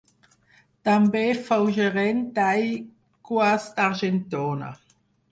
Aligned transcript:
També 0.87 1.19
fou 1.49 1.67
gerent 1.75 2.23
d'Aigües 2.39 3.67
d'Argentona. 3.75 4.71